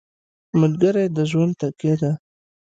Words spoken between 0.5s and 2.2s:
ملګری د ژوند تکیه ده.